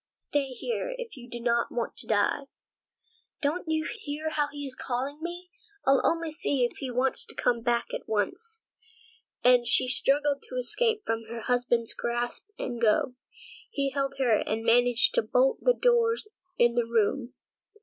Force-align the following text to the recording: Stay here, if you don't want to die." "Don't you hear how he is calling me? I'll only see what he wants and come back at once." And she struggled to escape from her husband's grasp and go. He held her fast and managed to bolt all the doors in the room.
Stay 0.07 0.47
here, 0.47 0.95
if 0.97 1.15
you 1.15 1.29
don't 1.29 1.71
want 1.71 1.95
to 1.95 2.07
die." 2.07 2.45
"Don't 3.39 3.67
you 3.69 3.85
hear 3.87 4.31
how 4.31 4.47
he 4.51 4.65
is 4.65 4.73
calling 4.75 5.19
me? 5.21 5.51
I'll 5.85 6.01
only 6.03 6.31
see 6.31 6.65
what 6.67 6.77
he 6.79 6.89
wants 6.89 7.23
and 7.29 7.37
come 7.37 7.61
back 7.61 7.89
at 7.93 8.07
once." 8.09 8.63
And 9.43 9.67
she 9.67 9.87
struggled 9.87 10.43
to 10.49 10.55
escape 10.55 11.03
from 11.05 11.25
her 11.29 11.41
husband's 11.41 11.93
grasp 11.93 12.47
and 12.57 12.81
go. 12.81 13.13
He 13.69 13.91
held 13.91 14.15
her 14.17 14.39
fast 14.39 14.49
and 14.49 14.63
managed 14.63 15.13
to 15.13 15.21
bolt 15.21 15.59
all 15.61 15.71
the 15.71 15.79
doors 15.79 16.27
in 16.57 16.73
the 16.73 16.83
room. 16.87 17.35